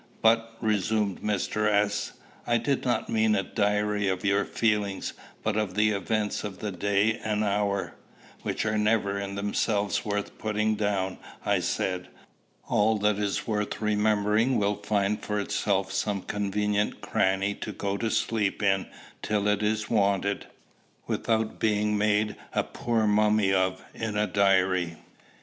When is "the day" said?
6.57-7.19